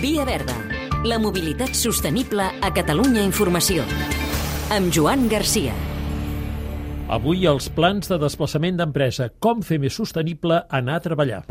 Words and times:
Via 0.00 0.24
Verda. 0.24 0.54
La 1.04 1.18
mobilitat 1.20 1.74
sostenible 1.76 2.40
a 2.40 2.68
Catalunya 2.72 3.20
Informació. 3.20 3.82
Amb 4.72 4.88
Joan 4.96 5.26
Garcia. 5.28 5.74
Avui 7.12 7.44
els 7.44 7.66
plans 7.68 8.08
de 8.08 8.16
desplaçament 8.22 8.78
d'empresa. 8.80 9.28
Com 9.44 9.60
fer 9.60 9.76
més 9.82 9.92
sostenible 10.00 10.62
anar 10.72 10.96
a 10.96 11.04
treballar. 11.04 11.42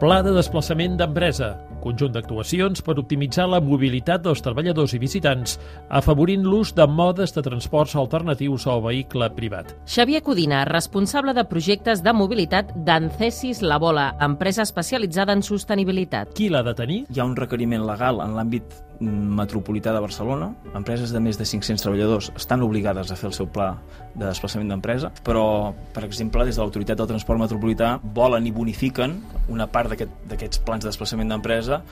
Pla 0.00 0.22
de 0.24 0.32
desplaçament 0.32 0.96
d'empresa 0.96 1.52
conjunt 1.84 2.14
d'actuacions 2.14 2.80
per 2.84 2.96
optimitzar 3.00 3.46
la 3.52 3.60
mobilitat 3.60 4.24
dels 4.24 4.42
treballadors 4.44 4.96
i 4.96 5.00
visitants, 5.02 5.58
afavorint 5.92 6.46
l'ús 6.48 6.72
de 6.74 6.86
modes 6.88 7.36
de 7.36 7.44
transports 7.44 7.94
alternatius 8.00 8.66
al 8.70 8.82
vehicle 8.86 9.28
privat. 9.36 9.74
Xavier 9.84 10.22
Codina, 10.24 10.64
responsable 10.64 11.36
de 11.36 11.44
projectes 11.50 12.02
de 12.02 12.16
mobilitat 12.16 12.72
d'Ancesis 12.86 13.62
La 13.62 13.78
Bola, 13.78 14.10
empresa 14.24 14.64
especialitzada 14.64 15.36
en 15.36 15.44
sostenibilitat. 15.44 16.32
Qui 16.34 16.48
l'ha 16.48 16.64
de 16.64 16.74
tenir? 16.74 17.04
Hi 17.12 17.20
ha 17.20 17.28
un 17.28 17.36
requeriment 17.36 17.86
legal 17.86 18.24
en 18.24 18.34
l'àmbit 18.38 18.80
metropolità 19.00 19.92
de 19.92 20.00
Barcelona. 20.00 20.52
Empreses 20.74 21.12
de 21.14 21.20
més 21.20 21.38
de 21.40 21.46
500 21.48 21.82
treballadors 21.82 22.30
estan 22.36 22.62
obligades 22.62 23.10
a 23.10 23.18
fer 23.18 23.28
el 23.30 23.36
seu 23.36 23.48
pla 23.50 23.74
de 24.14 24.24
desplaçament 24.26 24.70
d'empresa, 24.70 25.10
però, 25.26 25.74
per 25.94 26.04
exemple, 26.06 26.44
des 26.46 26.56
de 26.56 26.62
l'Autoritat 26.62 26.98
del 27.00 27.10
Transport 27.10 27.40
Metropolità 27.40 27.96
volen 28.02 28.46
i 28.46 28.52
bonifiquen 28.54 29.20
una 29.48 29.66
part 29.66 29.90
d'aquests 29.92 30.34
aquest, 30.36 30.60
plans 30.64 30.84
de 30.84 30.92
desplaçament 30.92 31.32
d'empresa 31.32 31.82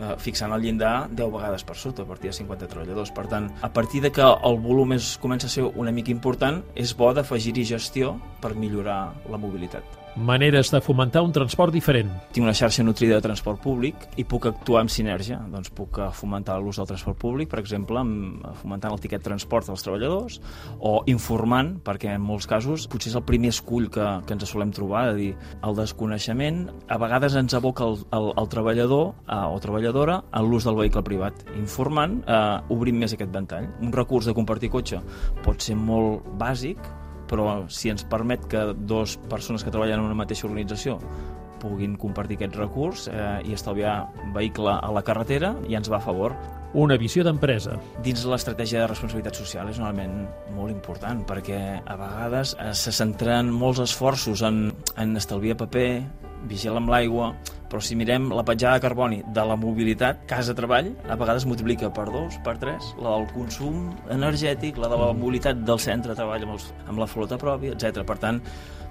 eh, 0.00 0.14
fixant 0.18 0.52
el 0.54 0.62
llindar 0.62 1.08
10 1.10 1.32
vegades 1.32 1.64
per 1.64 1.76
sota, 1.76 2.02
a 2.02 2.08
partir 2.08 2.30
de 2.30 2.36
50 2.38 2.68
treballadors. 2.70 3.12
Per 3.14 3.26
tant, 3.30 3.50
a 3.62 3.72
partir 3.72 4.02
de 4.02 4.12
que 4.12 4.22
el 4.24 4.60
volum 4.62 4.94
és, 4.96 5.16
comença 5.22 5.48
a 5.48 5.52
ser 5.52 5.66
una 5.66 5.92
mica 5.92 6.14
important, 6.14 6.62
és 6.74 6.94
bo 6.96 7.12
d'afegir-hi 7.14 7.66
gestió 7.74 8.16
per 8.42 8.54
millorar 8.54 9.12
la 9.30 9.40
mobilitat. 9.40 9.98
Maneres 10.14 10.70
de 10.70 10.82
fomentar 10.84 11.22
un 11.24 11.32
transport 11.32 11.72
diferent. 11.72 12.10
Tinc 12.36 12.44
una 12.44 12.52
xarxa 12.52 12.84
nutrida 12.84 13.16
de 13.16 13.24
transport 13.24 13.62
públic 13.64 14.02
i 14.20 14.26
puc 14.28 14.44
actuar 14.50 14.82
amb 14.82 14.92
sinergia. 14.92 15.38
Doncs 15.48 15.72
puc 15.72 15.96
eh, 15.96 16.10
fomentar 16.12 16.58
l'ús 16.60 16.76
del 16.76 16.90
transport 16.90 17.16
públic, 17.16 17.48
per 17.48 17.62
exemple, 17.62 17.96
amb, 17.96 18.44
eh, 18.44 18.52
fomentant 18.60 18.92
el 18.92 19.00
tiquet 19.00 19.24
transport 19.24 19.70
dels 19.70 19.80
treballadors 19.86 20.36
o 20.84 20.98
informant, 21.08 21.78
perquè 21.80 22.12
en 22.12 22.20
molts 22.28 22.44
casos 22.50 22.84
potser 22.92 23.14
és 23.14 23.16
el 23.16 23.24
primer 23.24 23.54
escull 23.56 23.88
que, 23.88 24.04
que 24.28 24.36
ens 24.36 24.44
solem 24.52 24.76
trobar, 24.76 25.06
de 25.08 25.16
dir, 25.16 25.32
el 25.64 25.80
desconeixement 25.80 26.66
a 26.92 27.00
vegades 27.00 27.40
ens 27.40 27.56
aboca 27.56 27.88
el, 27.88 28.02
el, 28.12 28.34
el 28.36 28.52
treballador 28.52 29.14
eh, 29.24 29.42
o 29.48 29.56
treballadora 29.64 30.20
en 30.28 30.44
l'ús 30.50 30.68
del 30.68 30.76
vehicle 30.76 31.08
privat. 31.08 31.46
Informant, 31.56 32.20
eh, 32.28 32.74
obrim 32.76 33.00
més 33.00 33.16
aquest 33.16 33.32
ventall. 33.32 33.72
Un 33.80 33.96
recurs 33.96 34.28
de 34.28 34.36
compartir 34.36 34.74
cotxe 34.76 35.00
pot 35.40 35.64
ser 35.64 35.80
molt 35.80 36.28
bàsic, 36.36 37.00
però 37.32 37.62
si 37.72 37.90
ens 37.92 38.04
permet 38.04 38.44
que 38.50 38.72
dues 38.76 39.16
persones 39.32 39.64
que 39.64 39.72
treballen 39.72 40.02
en 40.02 40.10
una 40.10 40.18
mateixa 40.18 40.46
organització 40.48 40.98
puguin 41.62 41.94
compartir 42.00 42.36
aquest 42.40 42.58
recurs 42.58 43.06
eh, 43.08 43.38
i 43.46 43.54
estalviar 43.54 44.10
vehicle 44.34 44.74
a 44.74 44.90
la 44.92 45.04
carretera 45.06 45.54
ja 45.68 45.78
ens 45.78 45.90
va 45.90 46.00
a 46.00 46.04
favor. 46.04 46.34
Una 46.72 46.96
visió 46.96 47.22
d'empresa. 47.24 47.76
Dins 48.02 48.24
l'estratègia 48.24 48.80
de 48.80 48.88
responsabilitat 48.88 49.36
social 49.36 49.68
és 49.68 49.78
un 49.78 49.86
element 49.86 50.22
molt 50.56 50.72
important 50.72 51.20
perquè 51.28 51.60
a 51.80 51.96
vegades 52.00 52.56
eh, 52.58 52.72
se 52.74 52.94
centren 52.96 53.52
molts 53.52 53.82
esforços 53.84 54.42
en, 54.48 54.64
en 54.96 55.16
estalviar 55.20 55.58
paper, 55.60 55.90
vigilar 56.50 56.80
amb 56.80 56.92
l'aigua, 56.92 57.32
però 57.72 57.80
si 57.80 57.96
mirem 57.96 58.26
la 58.36 58.44
petjada 58.44 58.76
de 58.76 58.84
carboni 58.84 59.22
de 59.32 59.42
la 59.48 59.56
mobilitat 59.56 60.26
casa-treball, 60.28 60.90
a 61.08 61.16
vegades 61.16 61.46
multiplica 61.48 61.88
per 61.96 62.04
dos, 62.12 62.36
per 62.44 62.58
tres, 62.60 62.90
la 63.00 63.14
del 63.16 63.24
consum 63.32 63.86
energètic, 64.12 64.76
la 64.76 64.90
de 64.92 64.98
la 65.00 65.08
mobilitat 65.16 65.64
del 65.64 65.80
centre 65.80 66.12
de 66.12 66.20
treball 66.20 66.44
amb, 66.44 66.58
els, 66.58 66.68
amb 66.84 67.00
la 67.00 67.08
flota 67.08 67.40
pròpia, 67.40 67.72
etc. 67.72 68.04
Per 68.04 68.18
tant, 68.20 68.42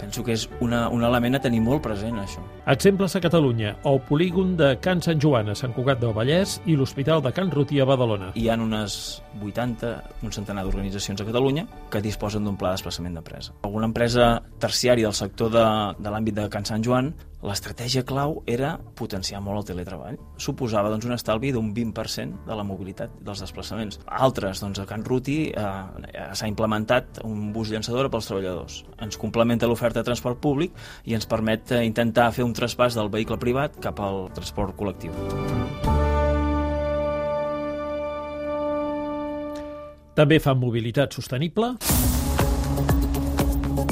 penso 0.00 0.24
que 0.24 0.34
és 0.36 0.48
una, 0.60 0.86
un 0.92 1.04
element 1.04 1.38
a 1.38 1.42
tenir 1.42 1.62
molt 1.64 1.82
present, 1.84 2.18
això. 2.22 2.42
Exemples 2.72 3.16
a 3.16 3.22
Catalunya, 3.24 3.76
el 3.88 4.00
polígon 4.08 4.56
de 4.58 4.74
Can 4.82 5.02
Sant 5.04 5.20
Joan 5.22 5.52
a 5.52 5.56
Sant 5.58 5.74
Cugat 5.76 6.00
del 6.02 6.14
Vallès 6.16 6.58
i 6.66 6.76
l'Hospital 6.78 7.22
de 7.24 7.32
Can 7.34 7.50
Ruti 7.54 7.80
a 7.80 7.88
Badalona. 7.88 8.32
Hi 8.38 8.48
ha 8.48 8.58
unes 8.60 8.96
80, 9.40 9.92
un 10.22 10.34
centenar 10.34 10.66
d'organitzacions 10.66 11.22
a 11.22 11.28
Catalunya 11.28 11.66
que 11.90 12.04
disposen 12.04 12.44
d'un 12.46 12.56
pla 12.60 12.72
de 12.72 12.80
desplaçament 12.80 13.18
d'empresa. 13.18 13.56
Alguna 13.62 13.90
empresa 13.90 14.32
terciària 14.62 15.10
del 15.10 15.18
sector 15.18 15.52
de, 15.52 15.66
de 15.98 16.14
l'àmbit 16.14 16.40
de 16.40 16.48
Can 16.52 16.68
Sant 16.68 16.84
Joan 16.84 17.12
L'estratègia 17.42 18.04
clau 18.06 18.36
era 18.46 18.76
potenciar 18.94 19.40
molt 19.42 19.58
el 19.58 19.64
teletreball. 19.72 20.18
Suposava 20.38 20.92
doncs, 20.92 21.08
un 21.08 21.16
estalvi 21.16 21.50
d'un 21.50 21.72
20% 21.74 22.46
de 22.46 22.54
la 22.54 22.62
mobilitat 22.62 23.16
dels 23.26 23.42
desplaçaments. 23.42 23.98
Altres, 24.06 24.62
doncs, 24.62 24.78
a 24.78 24.86
Can 24.86 25.02
Ruti 25.02 25.36
eh, 25.50 25.64
s'ha 26.38 26.50
implementat 26.50 27.18
un 27.26 27.50
bus 27.54 27.72
llançadora 27.74 28.12
pels 28.12 28.30
treballadors. 28.30 28.76
Ens 29.02 29.18
complementa 29.18 29.66
l'oferta 29.66 29.81
de 29.90 30.04
transport 30.06 30.38
públic 30.38 30.78
i 31.04 31.18
ens 31.18 31.26
permet 31.26 31.74
eh, 31.74 31.82
intentar 31.88 32.30
fer 32.32 32.46
un 32.46 32.54
traspàs 32.54 32.94
del 32.94 33.10
vehicle 33.10 33.40
privat 33.42 33.74
cap 33.82 33.98
al 33.98 34.28
transport 34.36 34.78
col·lectiu. 34.78 35.10
També 40.14 40.38
fan 40.38 40.60
mobilitat 40.60 41.18
sostenible. 41.18 41.74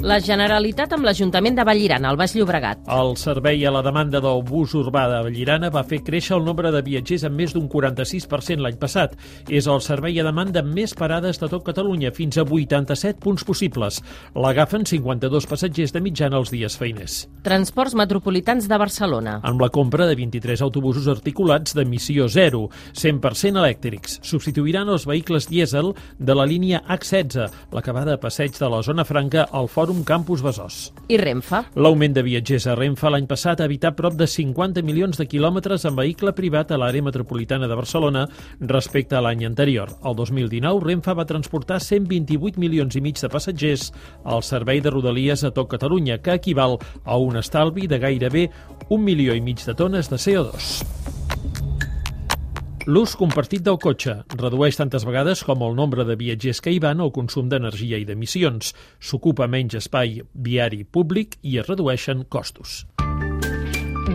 La 0.00 0.16
Generalitat 0.24 0.94
amb 0.96 1.04
l'Ajuntament 1.04 1.58
de 1.58 1.64
Vallirana, 1.66 2.08
al 2.08 2.16
Baix 2.16 2.32
Llobregat. 2.32 2.86
El 2.88 3.10
servei 3.20 3.60
a 3.68 3.70
la 3.74 3.82
demanda 3.84 4.16
del 4.24 4.38
bus 4.48 4.72
urbà 4.78 5.02
de 5.10 5.18
Vallirana 5.26 5.68
va 5.70 5.82
fer 5.84 5.98
créixer 6.06 6.38
el 6.38 6.46
nombre 6.46 6.70
de 6.72 6.80
viatgers 6.86 7.26
en 7.28 7.34
més 7.36 7.52
d'un 7.52 7.66
46% 7.68 8.64
l'any 8.64 8.78
passat. 8.80 9.12
És 9.52 9.68
el 9.68 9.82
servei 9.84 10.16
a 10.16 10.24
demanda 10.24 10.62
amb 10.64 10.72
més 10.72 10.94
parades 10.96 11.36
de 11.42 11.50
tot 11.52 11.66
Catalunya, 11.66 12.14
fins 12.16 12.38
a 12.40 12.46
87 12.48 13.20
punts 13.20 13.44
possibles. 13.44 13.98
L'agafen 14.32 14.86
52 14.88 15.48
passatgers 15.50 15.92
de 15.92 16.00
mitjana 16.00 16.40
els 16.40 16.54
dies 16.54 16.78
feiners. 16.80 17.18
Transports 17.44 17.94
metropolitans 17.94 18.70
de 18.72 18.80
Barcelona. 18.80 19.36
Amb 19.44 19.60
la 19.60 19.68
compra 19.68 20.08
de 20.08 20.16
23 20.16 20.64
autobusos 20.64 21.10
articulats 21.12 21.76
d'emissió 21.76 22.30
zero, 22.32 22.70
100% 22.96 23.60
elèctrics. 23.60 24.16
Substituiran 24.24 24.88
els 24.88 25.04
vehicles 25.04 25.50
dièsel 25.52 25.92
de 26.16 26.40
la 26.40 26.48
línia 26.48 26.80
H16, 26.88 27.52
l'acabada 27.76 28.16
a 28.16 28.24
passeig 28.24 28.56
de 28.56 28.72
la 28.72 28.80
Zona 28.86 29.04
Franca 29.04 29.44
al 29.52 29.68
Fòrum 29.68 29.89
Fòrum 29.90 30.04
Campus 30.06 30.38
Besòs. 30.38 30.74
I 31.10 31.16
Renfe? 31.18 31.64
L'augment 31.74 32.12
de 32.14 32.22
viatgers 32.22 32.68
a 32.70 32.76
Renfe 32.78 33.10
l'any 33.10 33.24
passat 33.26 33.58
ha 33.58 33.66
evitat 33.66 33.96
prop 33.98 34.14
de 34.14 34.28
50 34.30 34.84
milions 34.86 35.18
de 35.18 35.26
quilòmetres 35.26 35.82
en 35.88 35.96
vehicle 35.98 36.30
privat 36.36 36.70
a 36.70 36.78
l'àrea 36.78 37.02
metropolitana 37.02 37.66
de 37.66 37.74
Barcelona 37.74 38.22
respecte 38.60 39.18
a 39.18 39.24
l'any 39.26 39.42
anterior. 39.48 39.90
El 40.06 40.14
2019, 40.14 40.86
Renfe 40.86 41.16
va 41.18 41.26
transportar 41.26 41.80
128 41.82 42.62
milions 42.62 42.94
i 42.94 43.02
mig 43.02 43.18
de 43.18 43.32
passatgers 43.34 43.90
al 44.22 44.46
servei 44.46 44.78
de 44.78 44.94
Rodalies 44.94 45.42
a 45.42 45.50
tot 45.50 45.72
Catalunya, 45.74 46.20
que 46.22 46.38
equival 46.38 46.78
a 47.02 47.18
un 47.18 47.42
estalvi 47.42 47.90
de 47.90 47.98
gairebé 47.98 48.46
un 48.90 49.02
milió 49.02 49.34
i 49.34 49.42
mig 49.42 49.66
de 49.66 49.74
tones 49.74 50.06
de 50.06 50.22
CO2. 50.22 50.99
L'ús 52.88 53.12
compartit 53.18 53.60
del 53.60 53.76
cotxe 53.76 54.14
redueix 54.40 54.78
tantes 54.78 55.04
vegades 55.04 55.42
com 55.44 55.60
el 55.66 55.76
nombre 55.76 56.06
de 56.08 56.16
viatgers 56.16 56.62
que 56.64 56.72
hi 56.72 56.80
van 56.80 57.02
el 57.04 57.12
consum 57.12 57.50
d'energia 57.52 58.00
i 58.00 58.06
d'emissions. 58.08 58.72
S'ocupa 58.96 59.48
menys 59.52 59.76
espai 59.82 60.22
viari 60.32 60.84
públic 60.84 61.36
i 61.42 61.58
es 61.60 61.68
redueixen 61.68 62.24
costos. 62.24 62.86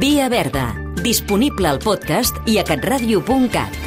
Via 0.00 0.30
Verda, 0.32 0.70
disponible 1.04 1.68
al 1.68 1.82
podcast 1.84 2.40
i 2.48 2.56
a 2.58 2.64
catradio.cat. 2.64 3.83